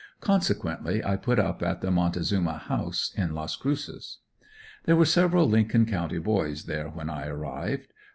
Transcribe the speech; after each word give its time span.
Consequently 0.19 1.05
I 1.05 1.15
put 1.15 1.37
up 1.37 1.61
at 1.61 1.81
the 1.81 1.91
Montezuma 1.91 2.57
House, 2.57 3.13
in 3.15 3.35
Las 3.35 3.55
Cruces. 3.55 4.17
There 4.85 4.95
were 4.95 5.05
several 5.05 5.47
Lincoln 5.47 5.85
County 5.85 6.17
boys 6.17 6.63
there 6.63 6.89
when 6.89 7.07
I 7.07 7.27
arrived. 7.27 7.93